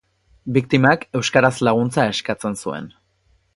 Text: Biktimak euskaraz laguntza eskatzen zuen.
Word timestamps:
Biktimak 0.55 1.03
euskaraz 1.19 1.53
laguntza 1.69 2.09
eskatzen 2.15 2.61
zuen. 2.65 2.91